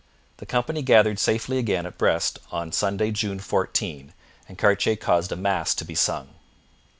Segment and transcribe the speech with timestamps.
[0.37, 4.13] The company gathered safely again at Brest on Sunday, June 14,
[4.49, 6.29] and Cartier caused a mass to be sung.